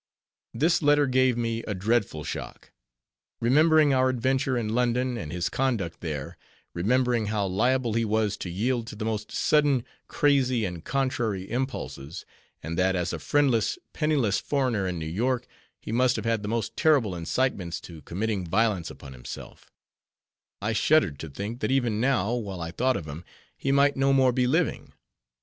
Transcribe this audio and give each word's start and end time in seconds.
_This 0.59 0.81
letter 0.81 1.05
gave 1.05 1.37
me 1.37 1.61
a 1.65 1.75
dreadful 1.75 2.23
shock. 2.23 2.71
Remembering 3.39 3.93
our 3.93 4.09
adventure 4.09 4.57
in 4.57 4.69
London, 4.69 5.15
and 5.15 5.31
his 5.31 5.47
conduct 5.47 5.99
there; 5.99 6.37
remembering 6.73 7.27
how 7.27 7.45
liable 7.45 7.93
he 7.93 8.03
was 8.03 8.35
to 8.37 8.49
yield 8.49 8.87
to 8.87 8.95
the 8.95 9.05
most 9.05 9.31
sudden, 9.31 9.85
crazy, 10.07 10.65
and 10.65 10.83
contrary 10.83 11.47
impulses; 11.51 12.25
and 12.63 12.79
that, 12.79 12.95
as 12.95 13.13
a 13.13 13.19
friendless, 13.19 13.77
penniless 13.93 14.39
foreigner 14.39 14.87
in 14.87 14.97
New 14.97 15.05
York, 15.05 15.45
he 15.79 15.91
must 15.91 16.15
have 16.15 16.25
had 16.25 16.41
the 16.41 16.49
most 16.49 16.75
terrible 16.75 17.13
incitements 17.15 17.79
to 17.81 18.01
committing 18.01 18.43
violence 18.43 18.89
upon 18.89 19.13
himself; 19.13 19.71
I 20.63 20.73
shuddered 20.73 21.19
to 21.19 21.29
think, 21.29 21.59
that 21.59 21.69
even 21.69 22.01
now, 22.01 22.33
while 22.33 22.59
I 22.59 22.71
thought 22.71 22.97
of 22.97 23.07
him, 23.07 23.23
he 23.55 23.71
might 23.71 23.95
no 23.95 24.13
more 24.13 24.31
be 24.31 24.47
living. 24.47 24.93